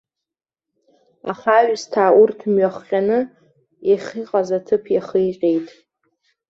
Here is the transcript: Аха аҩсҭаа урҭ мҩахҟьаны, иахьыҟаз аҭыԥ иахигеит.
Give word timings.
Аха 1.31 1.51
аҩсҭаа 1.59 2.17
урҭ 2.21 2.39
мҩахҟьаны, 2.53 3.19
иахьыҟаз 3.89 4.49
аҭыԥ 4.57 4.83
иахигеит. 4.93 5.67